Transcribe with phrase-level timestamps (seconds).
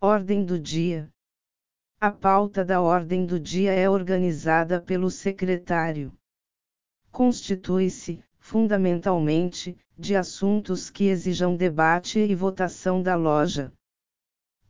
[0.00, 1.08] Ordem do dia.
[1.98, 6.12] A pauta da ordem do dia é organizada pelo secretário.
[7.10, 13.72] Constitui-se, fundamentalmente, de assuntos que exijam debate e votação da loja.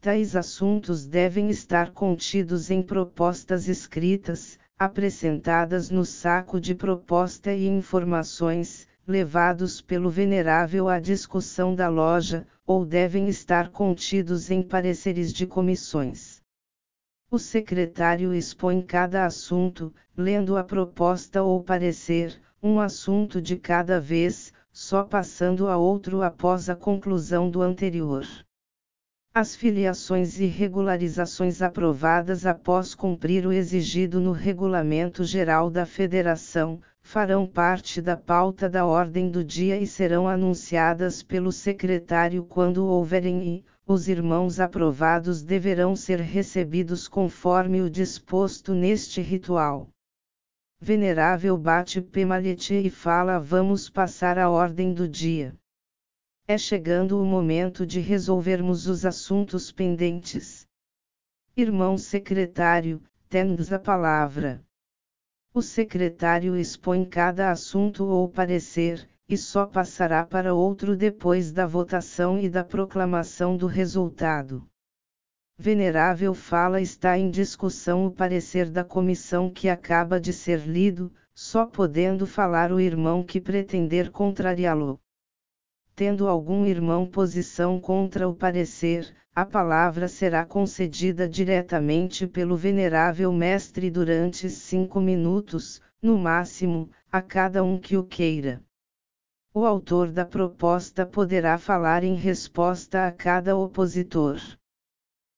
[0.00, 8.86] Tais assuntos devem estar contidos em propostas escritas, apresentadas no saco de proposta e informações,
[9.06, 16.42] levados pelo venerável à discussão da loja, ou devem estar contidos em pareceres de comissões.
[17.30, 24.52] O secretário expõe cada assunto, lendo a proposta ou parecer, um assunto de cada vez,
[24.72, 28.26] só passando a outro após a conclusão do anterior.
[29.32, 37.46] As filiações e regularizações aprovadas após cumprir o exigido no Regulamento Geral da Federação, farão
[37.46, 43.64] parte da pauta da ordem do dia e serão anunciadas pelo secretário quando houverem e,
[43.86, 49.88] os irmãos aprovados deverão ser recebidos conforme o disposto neste ritual.
[50.80, 55.54] Venerável bate pemalhete e fala: Vamos passar a ordem do dia.
[56.48, 60.66] É chegando o momento de resolvermos os assuntos pendentes.
[61.56, 64.65] Irmão secretário, temos a palavra.
[65.56, 72.38] O secretário expõe cada assunto ou parecer, e só passará para outro depois da votação
[72.38, 74.68] e da proclamação do resultado.
[75.56, 81.64] Venerável fala está em discussão o parecer da comissão que acaba de ser lido, só
[81.64, 85.00] podendo falar o irmão que pretender contrariá-lo
[85.96, 93.90] tendo algum irmão posição contra o parecer, a palavra será concedida diretamente pelo venerável mestre
[93.90, 98.62] durante cinco minutos, no máximo, a cada um que o queira.
[99.52, 104.40] O autor da proposta poderá falar em resposta a cada opositor.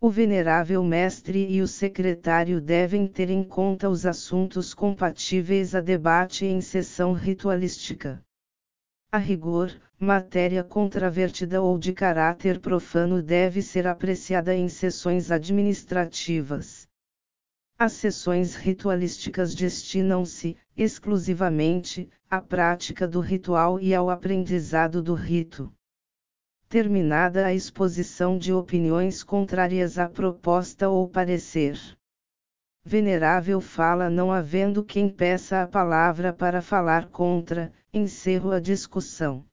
[0.00, 6.46] O venerável mestre e o secretário devem ter em conta os assuntos compatíveis a debate
[6.46, 8.24] em sessão ritualística.
[9.12, 16.86] A rigor, matéria controvertida ou de caráter profano deve ser apreciada em sessões administrativas.
[17.76, 25.72] As sessões ritualísticas destinam-se, exclusivamente, à prática do ritual e ao aprendizado do rito.
[26.68, 31.76] Terminada a exposição de opiniões contrárias à proposta ou parecer
[32.90, 39.46] Venerável fala não havendo quem peça a palavra para falar contra, encerro a discussão.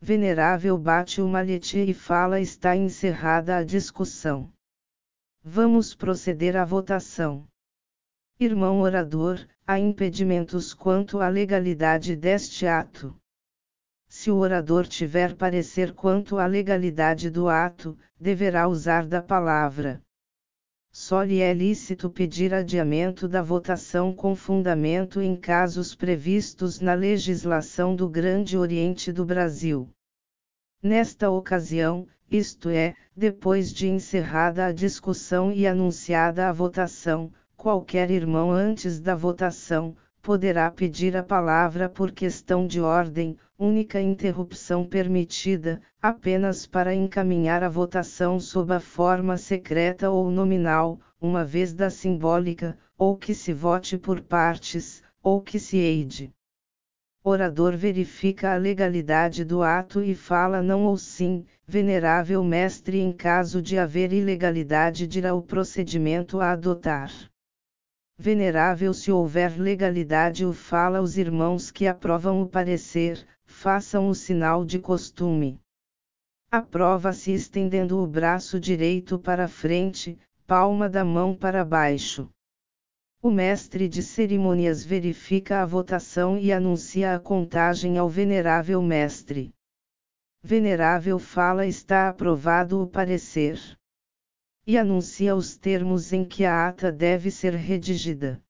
[0.00, 4.52] Venerável bate o malhete e fala está encerrada a discussão.
[5.42, 7.44] Vamos proceder à votação.
[8.38, 13.16] Irmão orador, há impedimentos quanto à legalidade deste ato.
[14.06, 20.03] Se o orador tiver parecer quanto à legalidade do ato, deverá usar da palavra.
[20.96, 27.96] Só lhe é lícito pedir adiamento da votação com fundamento em casos previstos na legislação
[27.96, 29.90] do Grande Oriente do Brasil.
[30.80, 38.52] Nesta ocasião, isto é, depois de encerrada a discussão e anunciada a votação, qualquer irmão
[38.52, 46.66] antes da votação, poderá pedir a palavra por questão de ordem, única interrupção permitida, apenas
[46.66, 53.18] para encaminhar a votação sob a forma secreta ou nominal, uma vez da simbólica, ou
[53.18, 56.32] que se vote por partes, ou que se eide.
[57.22, 63.60] Orador verifica a legalidade do ato e fala não ou sim, venerável mestre em caso
[63.60, 67.10] de haver ilegalidade dirá o procedimento a adotar.
[68.16, 74.64] Venerável se houver legalidade o fala os irmãos que aprovam o parecer, façam o sinal
[74.64, 75.60] de costume.
[76.48, 80.16] Aprova-se estendendo o braço direito para frente,
[80.46, 82.30] palma da mão para baixo.
[83.20, 89.52] O mestre de cerimônias verifica a votação e anuncia a contagem ao venerável mestre.
[90.40, 93.58] Venerável fala está aprovado o parecer
[94.66, 98.40] e anuncia os termos em que a ata deve ser redigida.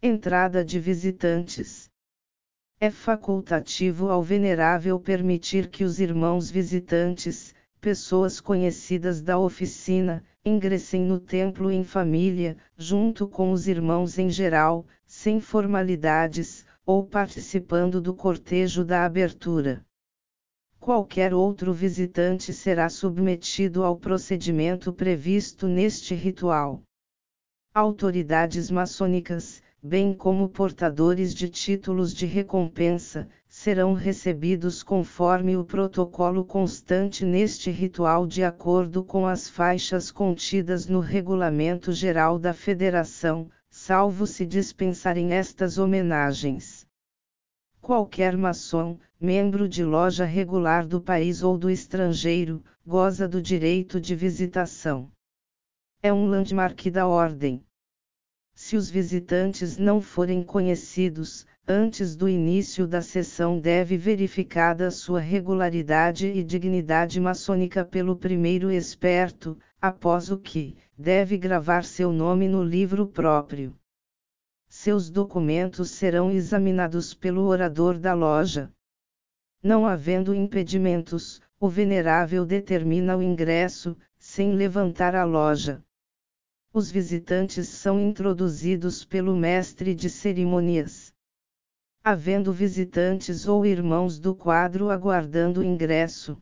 [0.00, 1.90] Entrada de visitantes.
[2.78, 11.18] É facultativo ao venerável permitir que os irmãos visitantes, pessoas conhecidas da oficina, ingressem no
[11.18, 18.84] templo em família, junto com os irmãos em geral, sem formalidades, ou participando do cortejo
[18.84, 19.84] da abertura
[20.84, 26.82] qualquer outro visitante será submetido ao procedimento previsto neste ritual.
[27.74, 37.24] Autoridades maçônicas, bem como portadores de títulos de recompensa, serão recebidos conforme o protocolo constante
[37.24, 44.44] neste ritual de acordo com as faixas contidas no Regulamento Geral da Federação, salvo se
[44.44, 46.83] dispensarem estas homenagens.
[47.84, 54.16] Qualquer maçom, membro de loja regular do país ou do estrangeiro, goza do direito de
[54.16, 55.12] visitação.
[56.02, 57.62] É um landmark da ordem.
[58.54, 66.26] Se os visitantes não forem conhecidos, antes do início da sessão deve verificada sua regularidade
[66.26, 73.06] e dignidade maçônica pelo primeiro esperto, após o que, deve gravar seu nome no livro
[73.06, 73.76] próprio.
[74.84, 78.70] Seus documentos serão examinados pelo orador da loja.
[79.62, 85.82] Não havendo impedimentos, o venerável determina o ingresso, sem levantar a loja.
[86.70, 91.14] Os visitantes são introduzidos pelo mestre de cerimônias
[92.06, 96.36] havendo visitantes ou irmãos do quadro aguardando ingresso.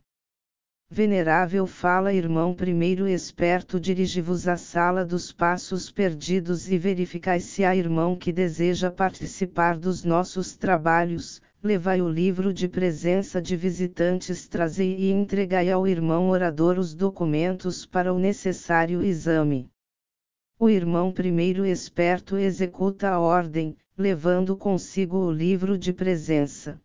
[0.94, 7.74] Venerável fala irmão primeiro esperto dirigi-vos à sala dos passos perdidos e verificai se há
[7.74, 14.94] irmão que deseja participar dos nossos trabalhos, levai o livro de presença de visitantes trazei
[14.98, 19.70] e entregai ao irmão orador os documentos para o necessário exame.
[20.60, 26.78] O irmão primeiro esperto executa a ordem, levando consigo o livro de presença.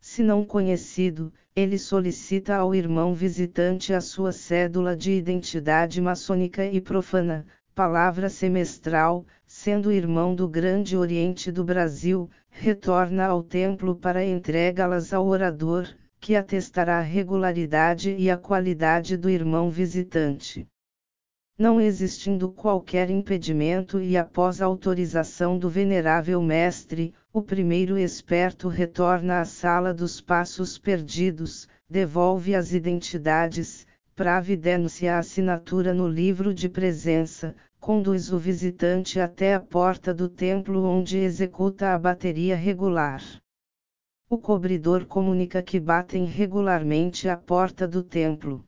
[0.00, 6.80] Se não conhecido, ele solicita ao irmão visitante a sua cédula de identidade maçônica e
[6.80, 7.44] profana,
[7.74, 15.26] palavra semestral, sendo irmão do Grande Oriente do Brasil, retorna ao templo para entregá-las ao
[15.26, 15.86] orador,
[16.18, 20.66] que atestará a regularidade e a qualidade do irmão visitante
[21.58, 29.44] não existindo qualquer impedimento e após autorização do venerável mestre, o primeiro esperto retorna à
[29.44, 38.32] sala dos passos perdidos, devolve as identidades, pravidência a assinatura no livro de presença, conduz
[38.32, 43.22] o visitante até a porta do templo onde executa a bateria regular.
[44.30, 48.64] O cobridor comunica que batem regularmente a porta do templo.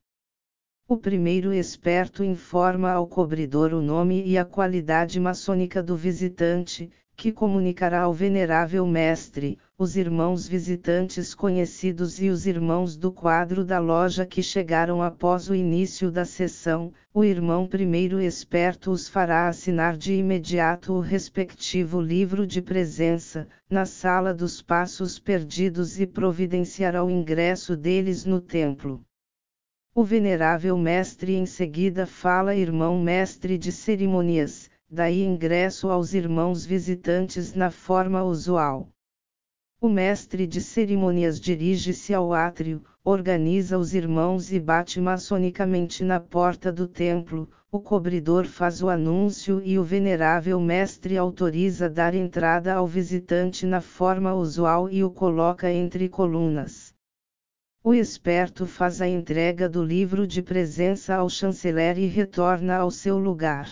[0.87, 7.33] O primeiro esperto informa ao cobridor o nome e a qualidade maçônica do visitante, que
[7.33, 14.27] comunicará ao venerável mestre, os irmãos visitantes conhecidos e os irmãos do quadro da loja
[14.27, 20.13] que chegaram após o início da sessão, o irmão primeiro esperto os fará assinar de
[20.13, 27.75] imediato o respectivo livro de presença, na sala dos passos perdidos e providenciará o ingresso
[27.75, 29.03] deles no templo.
[29.97, 37.55] O venerável mestre em seguida fala irmão mestre de cerimônias, daí ingresso aos irmãos visitantes
[37.55, 38.89] na forma usual.
[39.81, 46.73] O mestre de cerimônias dirige-se ao átrio, organiza os irmãos e bate maçonicamente na porta
[46.73, 52.89] do templo, o cobridor faz o anúncio e o venerável mestre autoriza dar entrada ao
[52.89, 56.94] visitante na forma usual e o coloca entre colunas.
[57.87, 63.19] O esperto faz a entrega do livro de presença ao chanceler e retorna ao seu
[63.19, 63.69] lugar.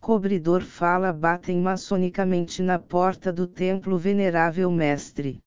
[0.00, 5.38] Cobridor fala batem maçonicamente na porta do templo venerável mestre.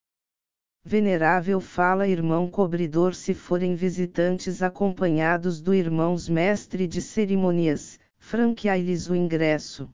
[0.85, 9.15] Venerável fala irmão cobridor se forem visitantes acompanhados do irmãos mestre de cerimônias, franqueai-lhes o
[9.15, 9.89] ingresso.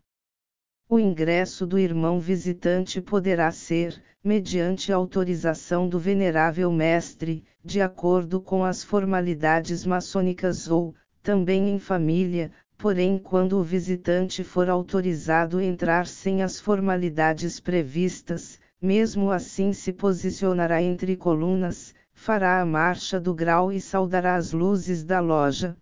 [0.93, 8.63] O ingresso do irmão visitante poderá ser, mediante autorização do venerável mestre, de acordo com
[8.63, 16.43] as formalidades maçônicas ou, também em família, porém quando o visitante for autorizado entrar sem
[16.43, 23.81] as formalidades previstas, mesmo assim se posicionará entre colunas, fará a marcha do grau e
[23.81, 25.75] saudará as luzes da loja.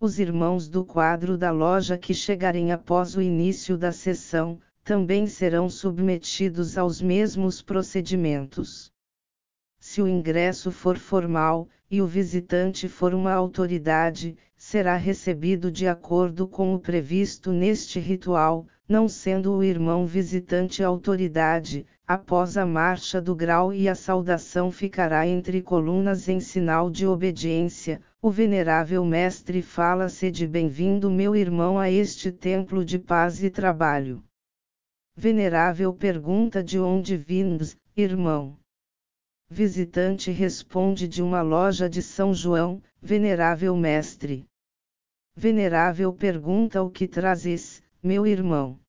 [0.00, 5.70] Os irmãos do quadro da loja que chegarem após o início da sessão, também serão
[5.70, 8.92] submetidos aos mesmos procedimentos.
[9.78, 16.48] Se o ingresso for formal, e o visitante for uma autoridade, será recebido de acordo
[16.48, 23.34] com o previsto neste ritual, não sendo o irmão visitante autoridade, após a marcha do
[23.34, 30.30] grau e a saudação ficará entre colunas em sinal de obediência, o venerável mestre fala-se
[30.30, 34.24] de bem-vindo meu irmão a este templo de paz e trabalho.
[35.14, 38.58] Venerável pergunta de onde vindes, irmão.
[39.50, 44.46] Visitante responde de uma loja de São João, venerável mestre.
[45.36, 48.80] Venerável pergunta o que trazes, meu irmão.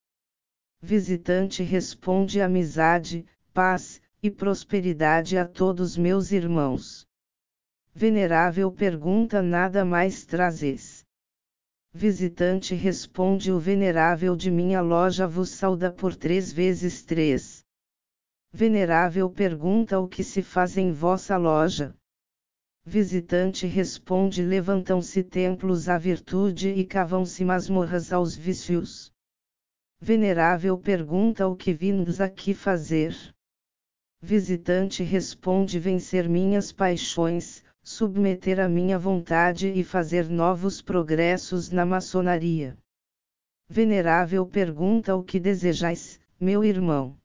[0.82, 7.05] Visitante responde amizade, paz, e prosperidade a todos meus irmãos.
[7.98, 11.06] Venerável pergunta: Nada mais trazes?
[11.94, 17.64] Visitante responde: O venerável de minha loja vos sauda por três vezes três.
[18.52, 21.96] Venerável pergunta: O que se faz em vossa loja?
[22.86, 29.10] Visitante responde: Levantam-se templos à virtude e cavam-se masmorras aos vícios.
[30.02, 33.16] Venerável pergunta: O que vindes aqui fazer?
[34.22, 42.76] Visitante responde: Vencer minhas paixões, submeter a minha vontade e fazer novos progressos na maçonaria.
[43.70, 47.16] Venerável pergunta o que desejais, meu irmão.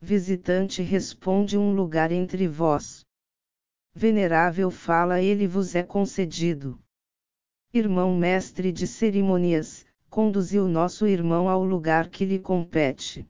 [0.00, 3.06] Visitante responde um lugar entre vós.
[3.94, 6.76] Venerável fala ele vos é concedido.
[7.72, 13.28] Irmão mestre de cerimônias, conduziu nosso irmão ao lugar que lhe compete.